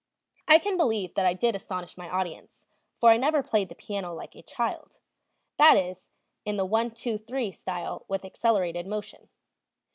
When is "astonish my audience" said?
1.55-2.65